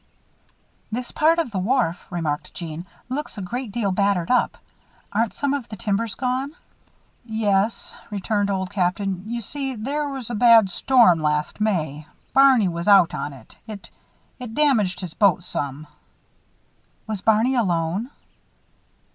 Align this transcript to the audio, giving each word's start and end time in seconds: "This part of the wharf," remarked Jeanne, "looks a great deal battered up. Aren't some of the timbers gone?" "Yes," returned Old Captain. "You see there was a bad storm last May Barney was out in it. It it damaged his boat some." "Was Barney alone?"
"This 0.91 1.11
part 1.11 1.37
of 1.37 1.51
the 1.51 1.59
wharf," 1.59 2.07
remarked 2.09 2.55
Jeanne, 2.55 2.87
"looks 3.07 3.37
a 3.37 3.41
great 3.43 3.71
deal 3.71 3.91
battered 3.91 4.31
up. 4.31 4.57
Aren't 5.13 5.35
some 5.35 5.53
of 5.53 5.69
the 5.69 5.75
timbers 5.75 6.15
gone?" 6.15 6.53
"Yes," 7.23 7.93
returned 8.09 8.49
Old 8.49 8.71
Captain. 8.71 9.25
"You 9.27 9.41
see 9.41 9.75
there 9.75 10.09
was 10.09 10.31
a 10.31 10.33
bad 10.33 10.71
storm 10.71 11.19
last 11.21 11.61
May 11.61 12.07
Barney 12.33 12.67
was 12.67 12.87
out 12.87 13.13
in 13.13 13.31
it. 13.31 13.57
It 13.67 13.91
it 14.39 14.55
damaged 14.55 15.01
his 15.01 15.13
boat 15.13 15.43
some." 15.43 15.85
"Was 17.05 17.21
Barney 17.21 17.53
alone?" 17.53 18.09